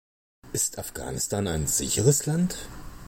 [0.51, 2.57] Ist Afghanistan ein sicheres Land?